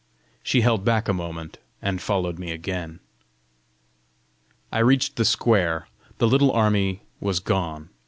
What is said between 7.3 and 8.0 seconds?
gone!